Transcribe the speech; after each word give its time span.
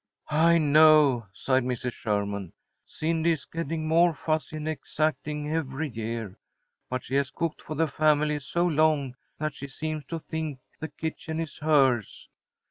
"I 0.31 0.57
know," 0.57 1.27
sighed 1.31 1.61
Mrs. 1.61 1.91
Sherman. 1.93 2.53
"Cindy 2.83 3.33
is 3.33 3.45
getting 3.45 3.87
more 3.87 4.15
fussy 4.15 4.57
and 4.57 4.67
exacting 4.67 5.53
every 5.53 5.89
year. 5.91 6.39
But 6.89 7.03
she 7.03 7.13
has 7.17 7.29
cooked 7.29 7.61
for 7.61 7.75
the 7.75 7.85
family 7.87 8.39
so 8.39 8.65
long 8.65 9.13
that 9.37 9.53
she 9.53 9.67
seems 9.67 10.03
to 10.05 10.17
think 10.17 10.57
the 10.79 10.87
kitchen 10.87 11.39
is 11.39 11.57
hers. 11.57 12.27